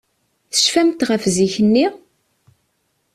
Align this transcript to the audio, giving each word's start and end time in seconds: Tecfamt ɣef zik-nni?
Tecfamt 0.53 1.05
ɣef 1.09 1.23
zik-nni? 1.35 1.87